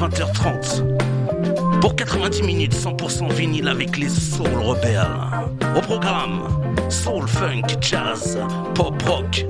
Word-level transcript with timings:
20h30. 0.00 0.82
Pour 1.82 1.94
90 1.94 2.42
minutes, 2.42 2.74
100% 2.74 3.30
vinyle 3.32 3.68
avec 3.68 3.98
les 3.98 4.08
Soul 4.08 4.48
Rebelles. 4.48 5.06
Au 5.76 5.80
programme, 5.82 6.48
Soul, 6.88 7.28
Funk, 7.28 7.66
Jazz, 7.82 8.38
Pop 8.74 8.94
Rock, 9.02 9.44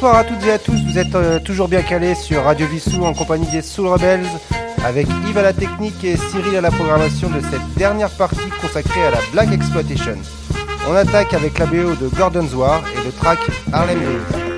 Bonsoir 0.00 0.16
à 0.16 0.24
toutes 0.24 0.42
et 0.46 0.52
à 0.52 0.58
tous, 0.58 0.82
vous 0.82 0.96
êtes 0.96 1.14
euh, 1.14 1.38
toujours 1.40 1.68
bien 1.68 1.82
calés 1.82 2.14
sur 2.14 2.44
Radio 2.44 2.66
Vissou 2.66 3.04
en 3.04 3.12
compagnie 3.12 3.46
des 3.48 3.60
Soul 3.60 3.86
Rebels 3.86 4.24
avec 4.82 5.06
Yves 5.28 5.36
à 5.36 5.42
la 5.42 5.52
technique 5.52 6.02
et 6.04 6.16
Cyril 6.16 6.56
à 6.56 6.62
la 6.62 6.70
programmation 6.70 7.28
de 7.28 7.38
cette 7.42 7.74
dernière 7.76 8.08
partie 8.08 8.48
consacrée 8.62 9.04
à 9.04 9.10
la 9.10 9.18
Black 9.30 9.52
Exploitation. 9.52 10.16
On 10.88 10.94
attaque 10.94 11.34
avec 11.34 11.58
la 11.58 11.66
BO 11.66 11.94
de 11.96 12.08
Gordon's 12.16 12.54
War 12.54 12.82
et 12.94 13.04
le 13.04 13.12
track 13.12 13.40
Harlem 13.74 13.98
Days. 13.98 14.49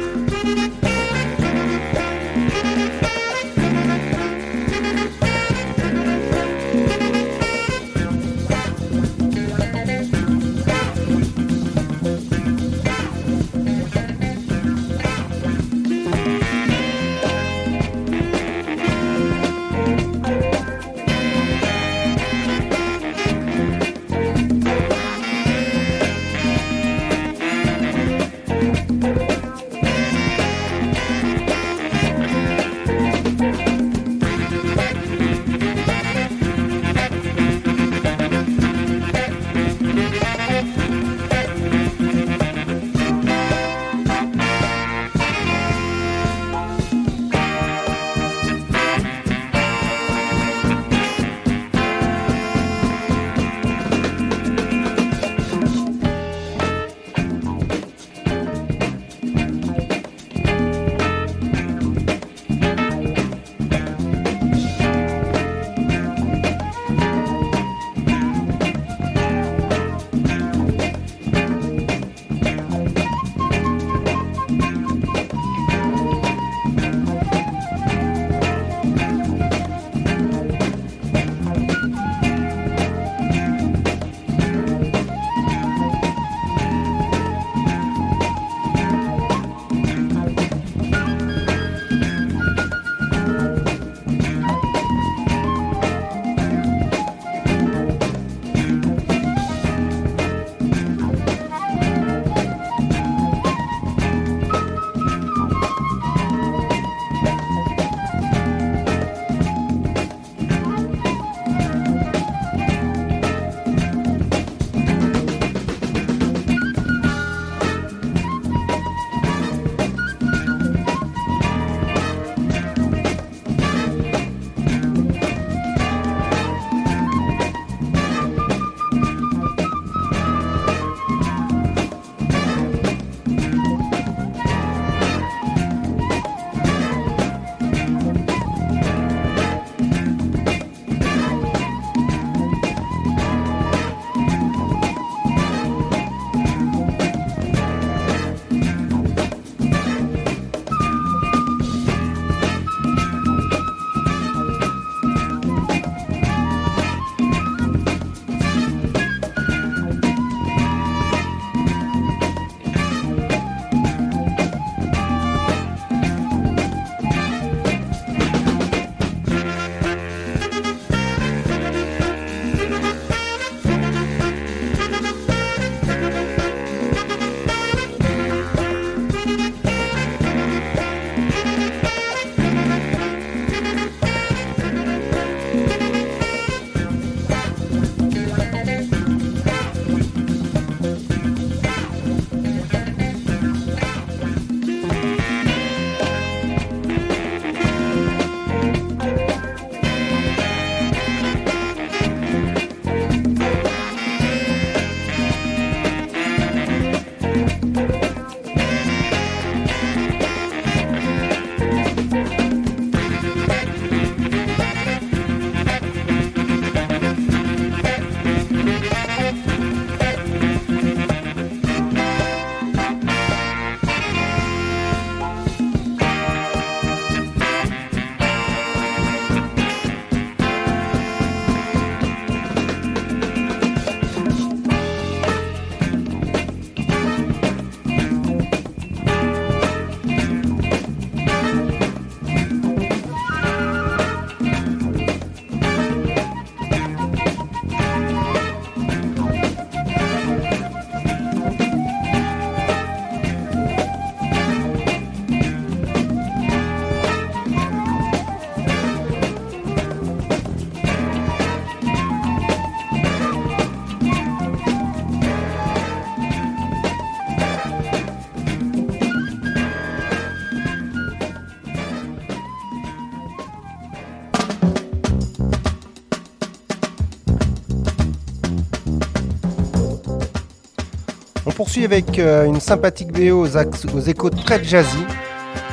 Poursuit 281.72 281.84
avec 281.86 282.18
euh, 282.18 282.44
une 282.44 282.60
sympathique 282.60 283.12
BO 283.12 283.46
aux, 283.46 284.00
échos 284.00 284.28
très 284.28 284.62
jazzy 284.62 285.06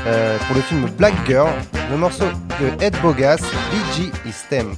euh, 0.07 0.37
pour 0.47 0.55
le 0.55 0.61
film 0.61 0.87
Black 0.97 1.13
Girl, 1.27 1.49
le 1.91 1.97
morceau 1.97 2.23
de 2.23 2.81
Ed 2.81 2.95
Bogas, 3.01 3.41
BG 3.69 4.09
is 4.25 4.31
Stem. 4.31 4.75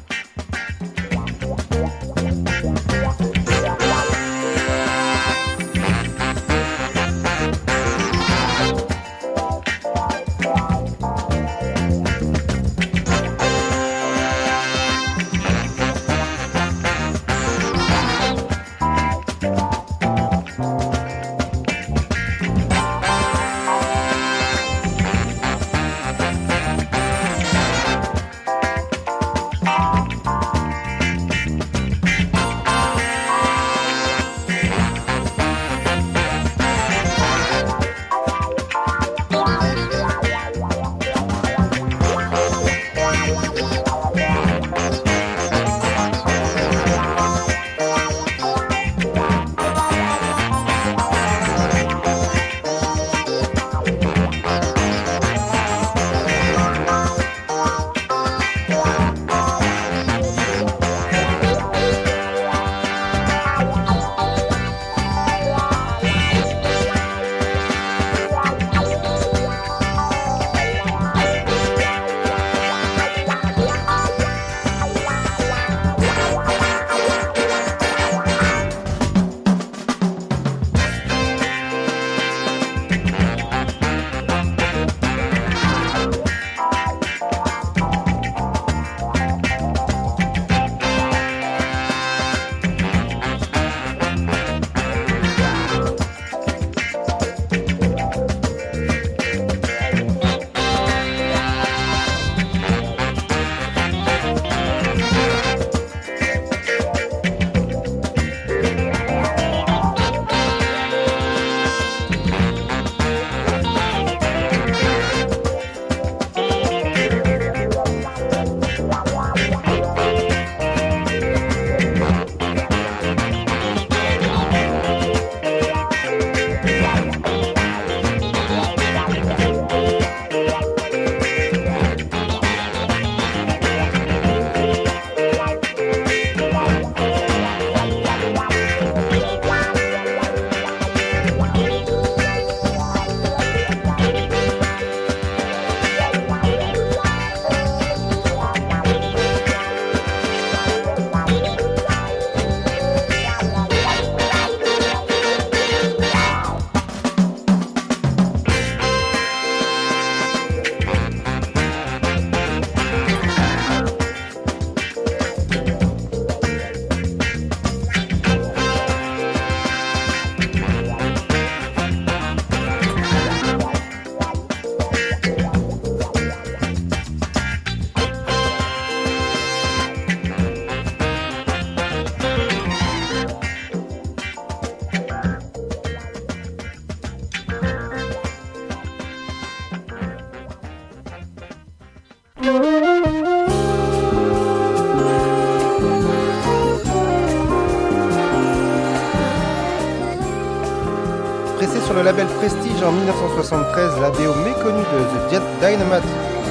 Sur 201.85 201.93
le 201.93 202.03
label 202.03 202.27
Prestige 202.27 202.83
en 202.83 202.91
1973, 202.91 203.99
la 204.01 204.09
BO 204.11 204.33
méconnue 204.45 204.85
de 204.93 205.37
The 205.37 205.41
Dynamite 205.59 206.07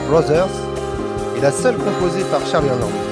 Brothers 0.09 0.49
est 1.37 1.41
la 1.41 1.53
seule 1.53 1.77
composée 1.77 2.25
par 2.31 2.45
Charlie 2.47 2.69
Holland. 2.69 3.10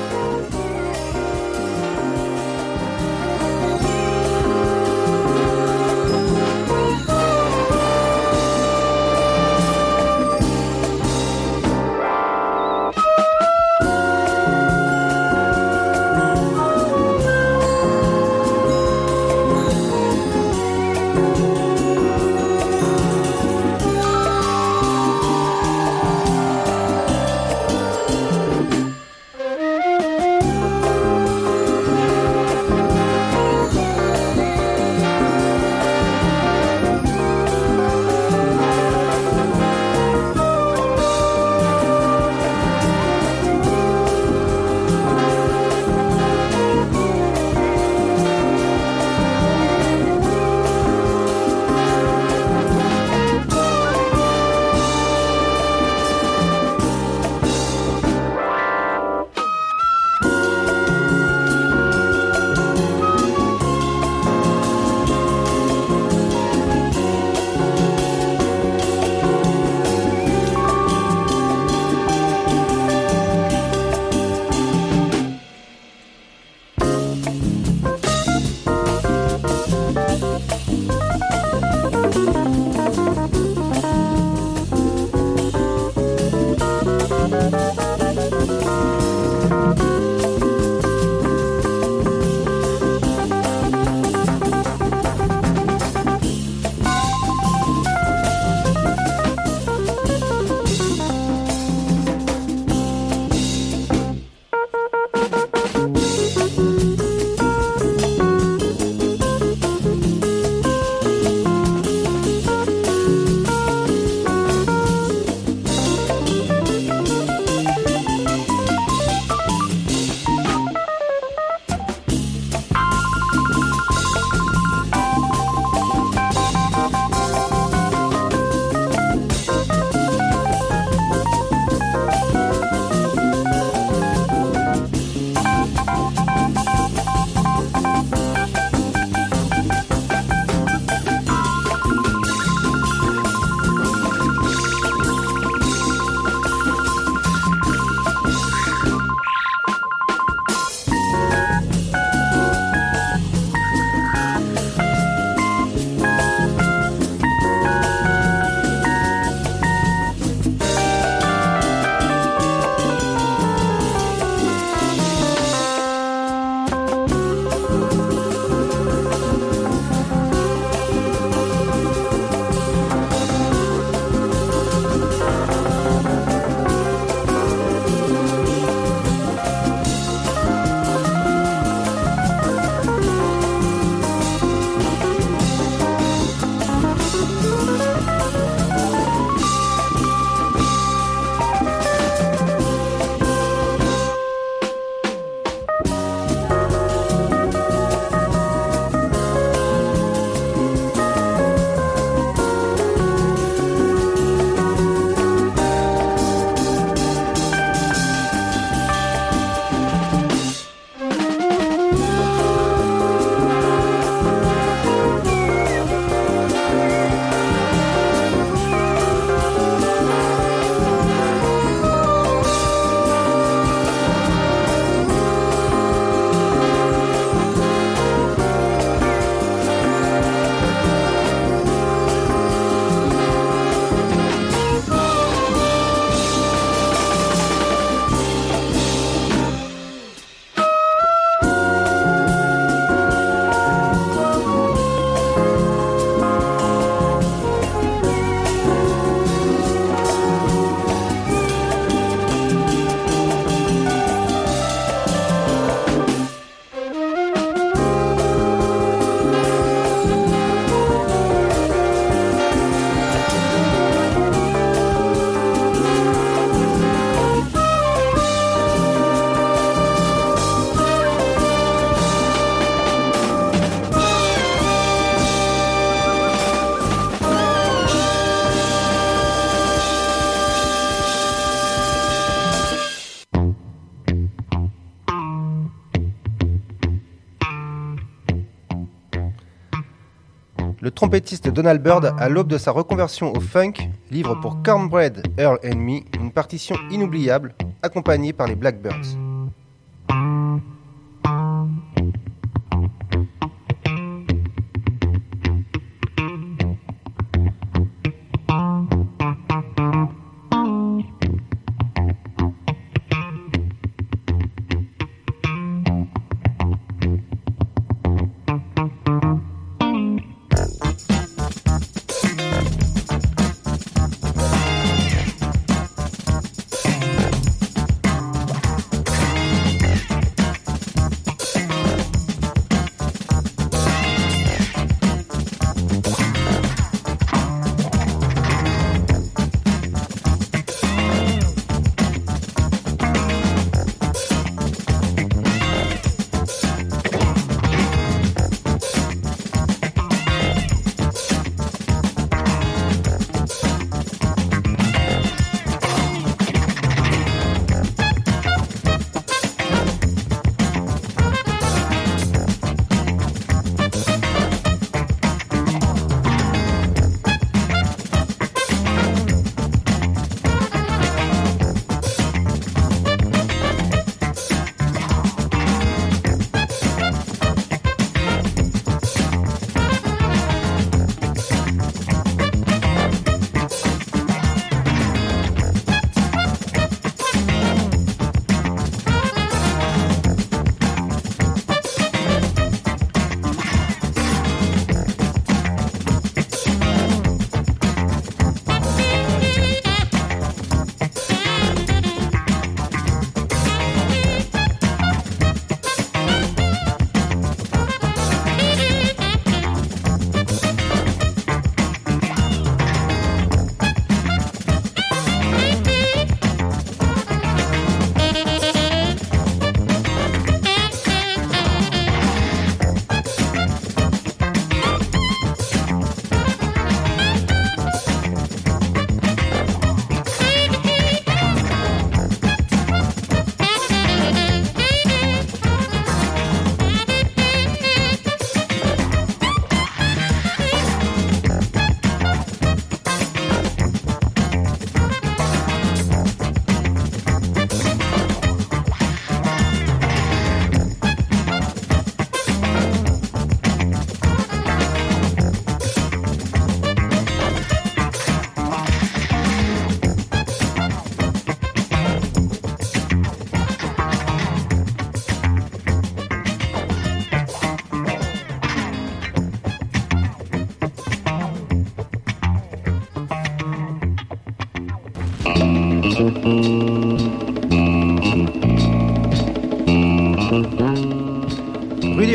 Trompettiste 290.99 291.49
Donald 291.49 291.81
Byrd, 291.81 292.13
à 292.19 292.29
l'aube 292.29 292.49
de 292.49 292.59
sa 292.59 292.73
reconversion 292.73 293.33
au 293.33 293.39
funk, 293.39 293.75
livre 294.11 294.35
pour 294.35 294.65
Cornbread, 294.65 295.23
Earl 295.39 295.61
and 295.65 295.77
Me 295.77 296.01
une 296.21 296.33
partition 296.33 296.75
inoubliable, 296.91 297.55
accompagnée 297.85 298.33
par 298.33 298.49
les 298.49 298.57
Blackbirds. 298.57 299.17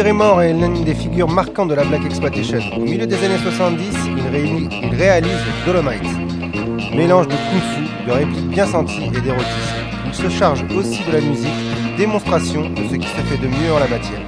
Raymore 0.03 0.41
est 0.41 0.51
l'une 0.51 0.83
des 0.83 0.95
figures 0.95 1.29
marquantes 1.29 1.69
de 1.69 1.75
la 1.75 1.85
Black 1.85 2.03
Exploitation. 2.05 2.59
Au 2.75 2.81
milieu 2.81 3.07
des 3.07 3.15
années 3.23 3.37
70, 3.41 3.95
il, 4.17 4.95
réalise 4.97 5.31
Dolomite, 5.65 6.03
mélange 6.93 7.29
de 7.29 7.31
kung-fu, 7.31 8.05
de 8.05 8.11
répliques 8.11 8.49
bien 8.49 8.65
senties 8.65 9.05
et 9.05 9.21
d'érotisme. 9.21 9.77
Il 10.05 10.13
se 10.13 10.27
charge 10.27 10.65
aussi 10.75 11.05
de 11.05 11.11
la 11.13 11.21
musique, 11.21 11.95
démonstration 11.95 12.69
de 12.69 12.83
ce 12.91 12.95
qui 12.97 13.07
se 13.07 13.21
fait 13.21 13.37
de 13.37 13.47
mieux 13.47 13.71
en 13.73 13.79
la 13.79 13.87
matière. 13.87 14.22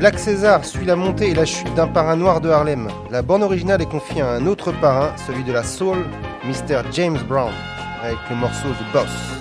Black 0.00 0.18
César 0.18 0.64
suit 0.64 0.86
la 0.86 0.96
montée 0.96 1.28
et 1.28 1.34
la 1.34 1.44
chute 1.44 1.74
d'un 1.74 1.86
parrain 1.86 2.16
noir 2.16 2.40
de 2.40 2.48
Harlem. 2.48 2.88
La 3.10 3.20
bande 3.20 3.42
originale 3.42 3.82
est 3.82 3.86
confiée 3.86 4.22
à 4.22 4.30
un 4.30 4.46
autre 4.46 4.72
parrain, 4.72 5.14
celui 5.26 5.44
de 5.44 5.52
la 5.52 5.62
soul, 5.62 6.06
Mr. 6.42 6.80
James 6.90 7.18
Brown, 7.28 7.52
avec 8.02 8.16
le 8.30 8.36
morceau 8.36 8.68
de 8.68 8.92
Boss. 8.94 9.39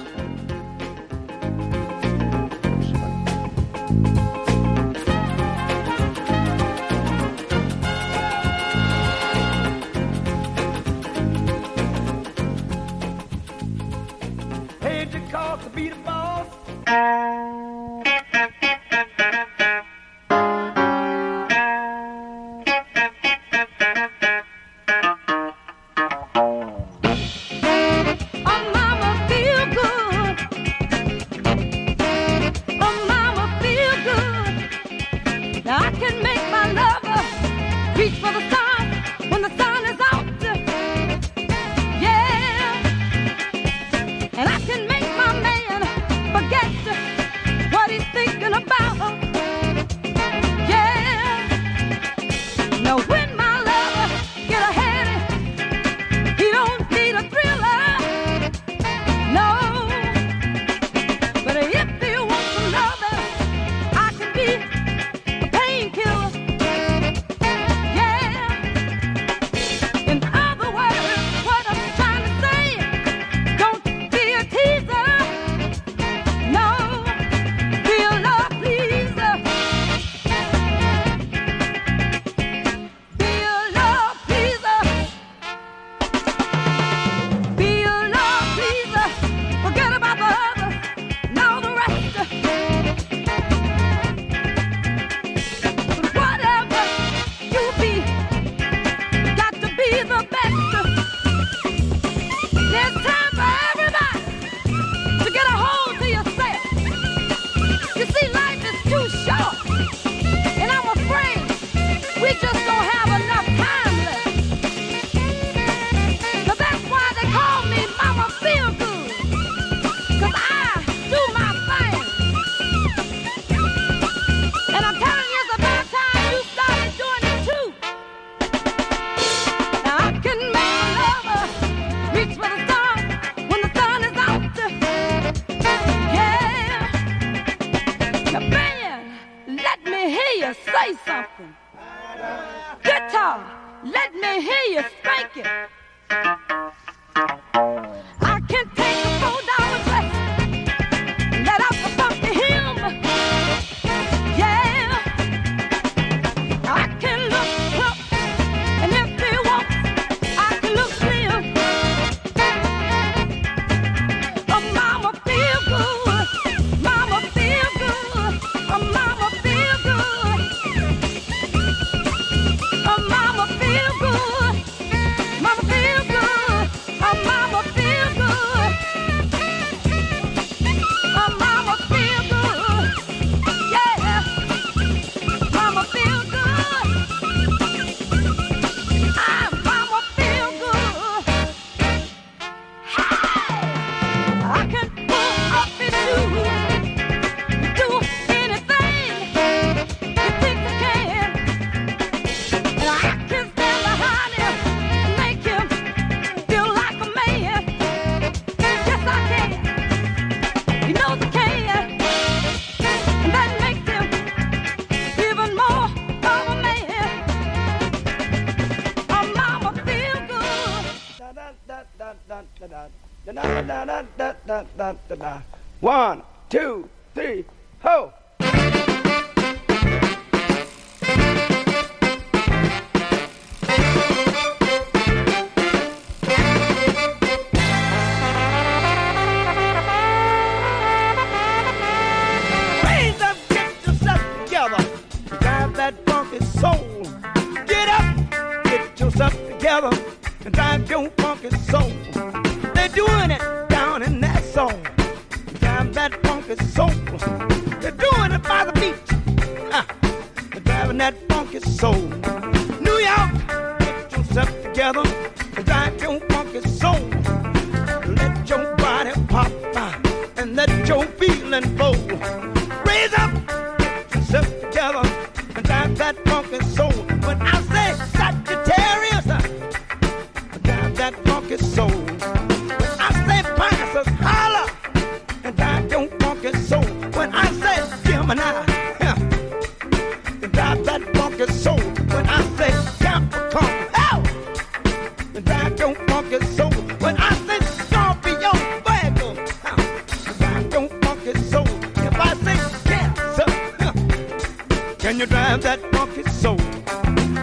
Drive 305.29 305.61
that 305.61 305.79
funky 305.93 306.23
soul? 306.23 306.57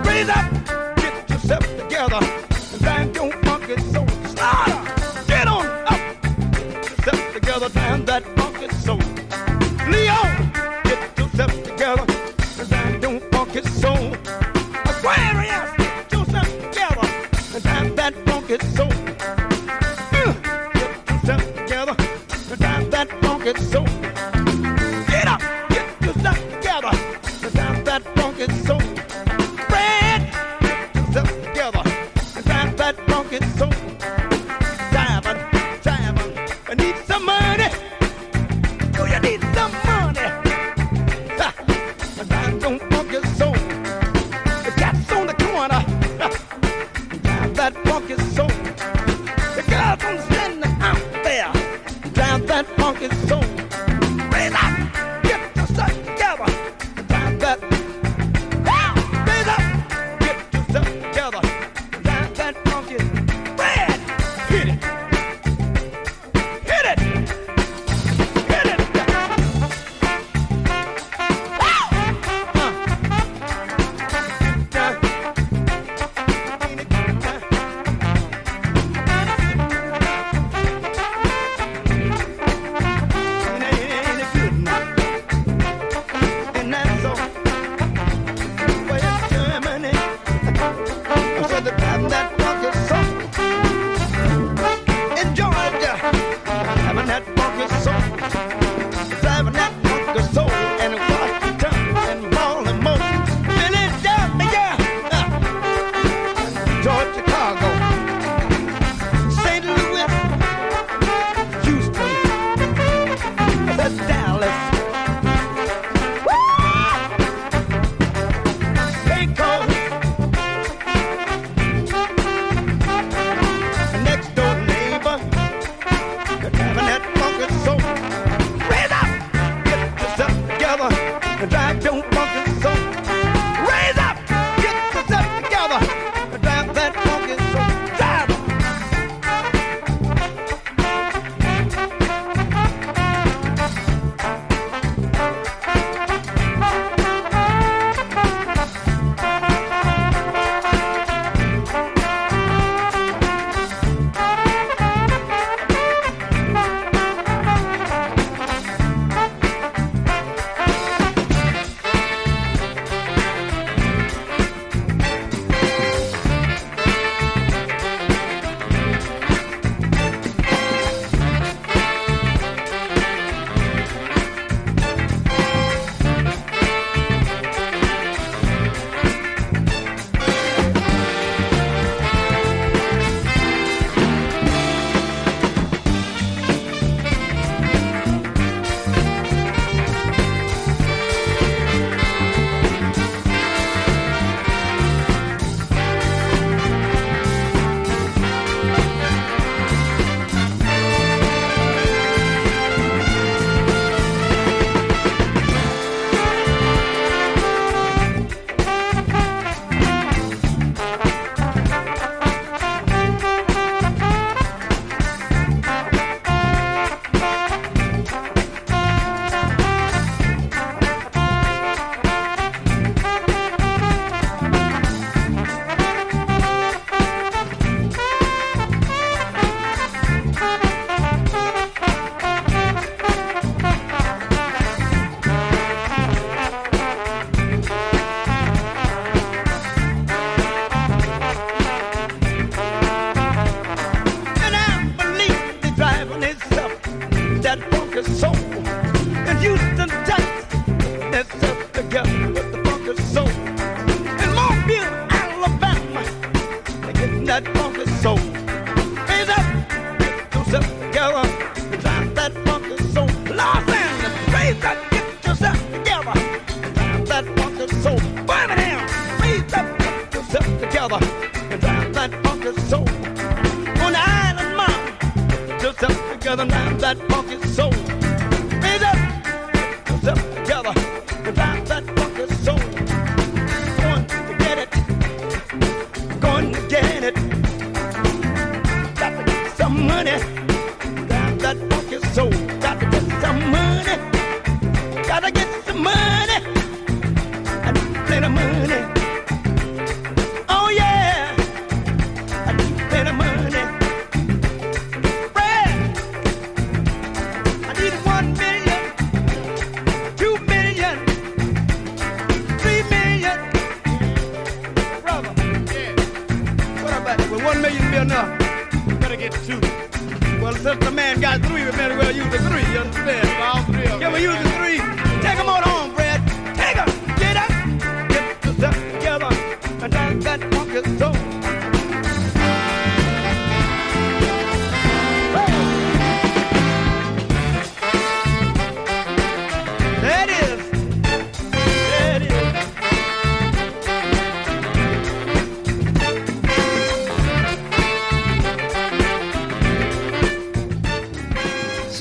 Raise 0.04 0.28
up, 0.28 0.50
get 0.96 1.30
yourself 1.30 1.64
together, 1.78 2.20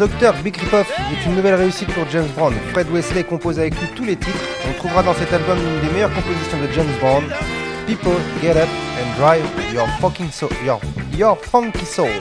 Docteur 0.05 0.35
Big 0.43 0.55
Ripoff 0.55 0.87
est 1.11 1.25
une 1.25 1.33
nouvelle 1.33 1.55
réussite 1.55 1.91
pour 1.91 2.07
James 2.11 2.27
Brown. 2.35 2.53
Fred 2.73 2.87
Wesley 2.91 3.23
compose 3.23 3.57
avec 3.57 3.73
lui 3.73 3.87
tous 3.95 4.03
les 4.03 4.15
titres. 4.15 4.37
On 4.69 4.73
trouvera 4.73 5.01
dans 5.01 5.15
cet 5.15 5.33
album 5.33 5.57
une 5.57 5.87
des 5.87 5.91
meilleures 5.91 6.13
compositions 6.13 6.59
de 6.61 6.71
James 6.73 6.95
Brown. 6.99 7.23
People, 7.87 8.13
get 8.39 8.55
up 8.55 8.69
and 8.99 9.19
drive 9.19 9.43
your 9.73 9.87
fucking 9.99 10.29
soul, 10.29 10.51
your 11.17 11.35
funky 11.37 11.85
soul. 11.85 12.11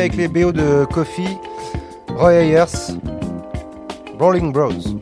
avec 0.00 0.16
les 0.16 0.28
BO 0.28 0.50
de 0.50 0.86
Coffee, 0.86 1.36
Roy 2.16 2.32
Ayers, 2.32 2.96
Rolling 4.18 4.50
Bros. 4.50 4.99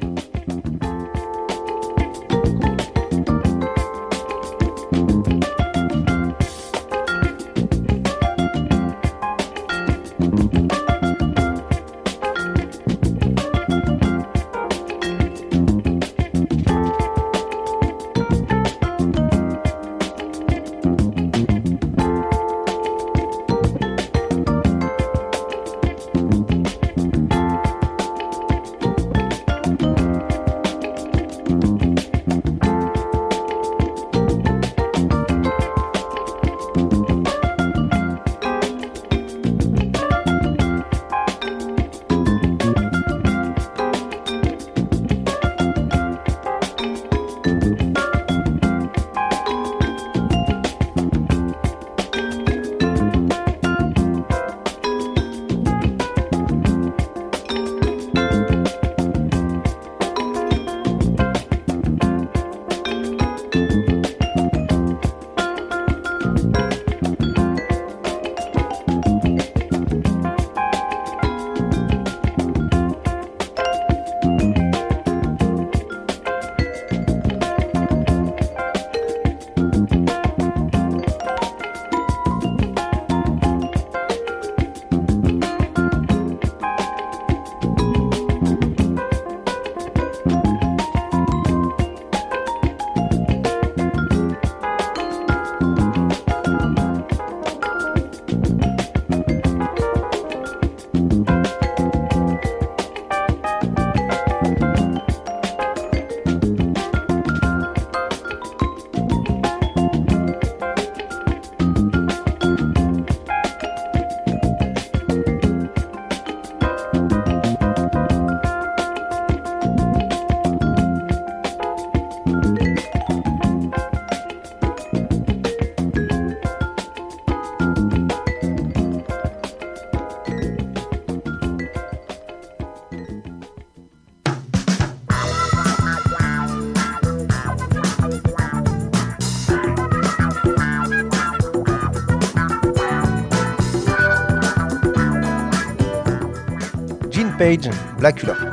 Page. 147.48 147.68
On 147.68 148.47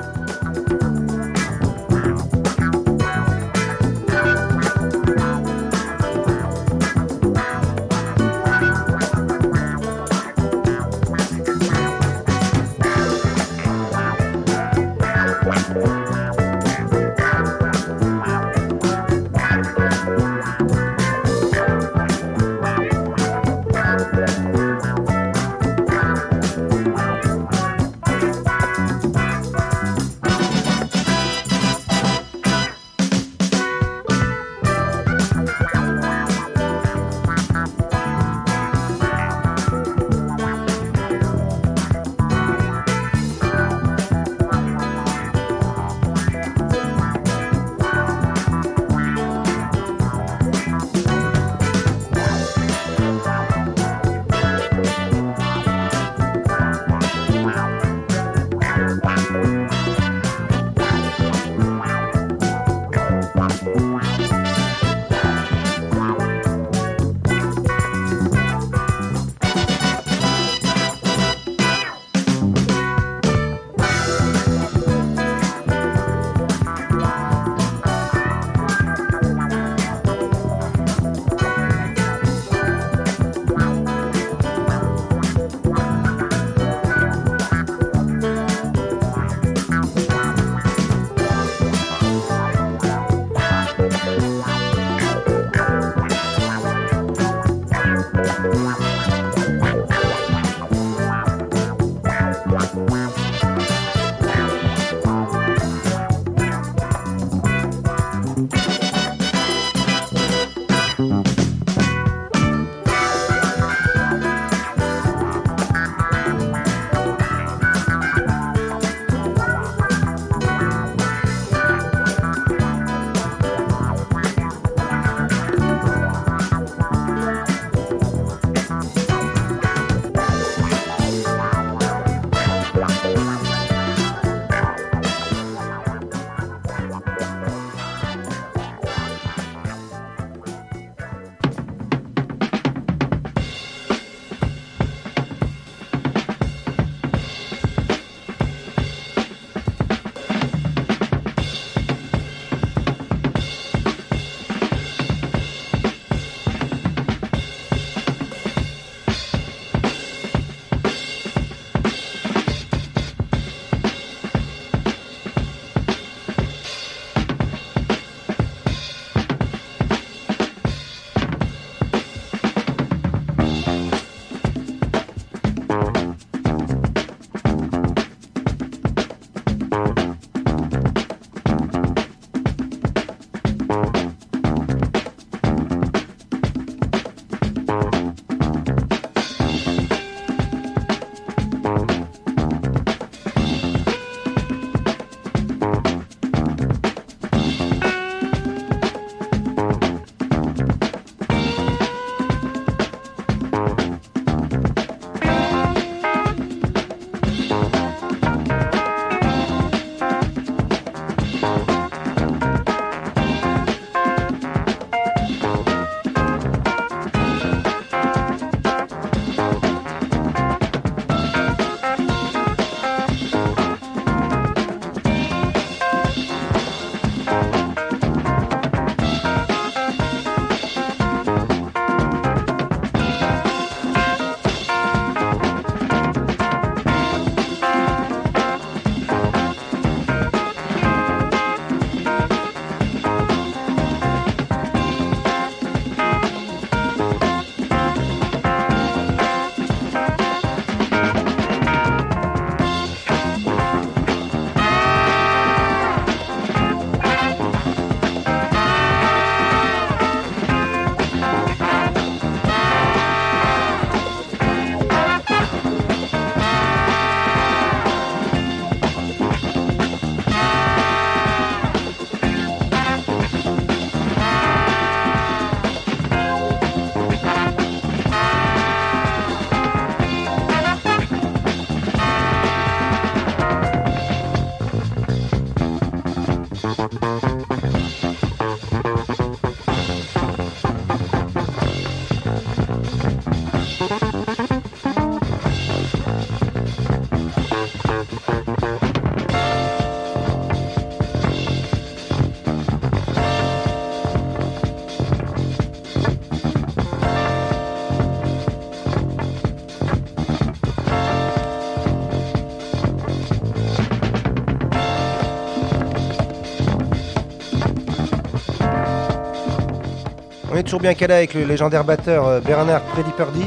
toujours 320.65 320.81
bien 320.81 320.95
calé 320.95 321.13
avec 321.13 321.33
le 321.35 321.45
légendaire 321.45 321.83
batteur 321.83 322.25
euh, 322.27 322.39
Bernard 322.41 322.81
Freddy 322.91 323.11
Purdy 323.11 323.45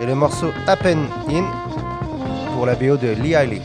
et 0.00 0.06
le 0.06 0.14
morceau 0.14 0.48
Happen 0.66 1.06
In 1.30 1.44
pour 2.54 2.66
la 2.66 2.74
BO 2.74 2.96
de 2.96 3.14
Lee 3.22 3.36
Haley. 3.36 3.62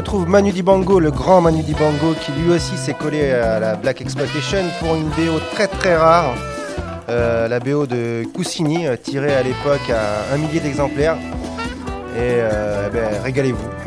Retrouve 0.00 0.26
Manu 0.26 0.50
Dibango, 0.50 0.98
le 0.98 1.10
grand 1.10 1.42
Manu 1.42 1.62
Dibango, 1.62 2.14
qui 2.22 2.32
lui 2.32 2.50
aussi 2.50 2.74
s'est 2.78 2.94
collé 2.94 3.32
à 3.32 3.60
la 3.60 3.74
Black 3.76 4.00
Exploitation 4.00 4.64
pour 4.78 4.96
une 4.96 5.08
BO 5.10 5.38
très 5.52 5.66
très 5.66 5.94
rare. 5.94 6.32
Euh, 7.10 7.48
la 7.48 7.60
BO 7.60 7.86
de 7.86 8.24
Coussini, 8.32 8.86
euh, 8.86 8.96
tirée 8.96 9.34
à 9.34 9.42
l'époque 9.42 9.90
à 9.90 10.34
un 10.34 10.38
millier 10.38 10.60
d'exemplaires. 10.60 11.18
Et 12.16 12.40
euh, 12.40 12.88
eh 12.88 12.94
ben, 12.94 13.22
régalez-vous. 13.22 13.79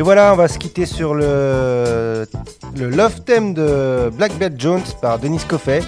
Et 0.00 0.02
voilà, 0.02 0.32
on 0.32 0.36
va 0.36 0.48
se 0.48 0.58
quitter 0.58 0.86
sur 0.86 1.12
le, 1.12 2.26
Love 2.74 3.20
Theme 3.26 3.52
de 3.52 4.08
Black 4.08 4.32
Belt 4.38 4.58
Jones 4.58 4.80
par 5.02 5.18
Denis 5.18 5.42
Coffey. 5.46 5.82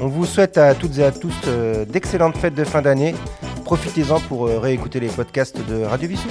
On 0.00 0.06
vous 0.06 0.24
souhaite 0.24 0.56
à 0.56 0.72
toutes 0.76 0.98
et 0.98 1.04
à 1.04 1.10
tous 1.10 1.34
euh, 1.48 1.84
d'excellentes 1.84 2.36
fêtes 2.36 2.54
de 2.54 2.62
fin 2.62 2.80
d'année. 2.80 3.12
Profitez-en 3.64 4.20
pour 4.20 4.46
euh, 4.46 4.60
réécouter 4.60 5.00
les 5.00 5.08
podcasts 5.08 5.58
de 5.66 5.82
Radio 5.82 6.08
Vissou. 6.08 6.28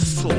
so 0.00 0.29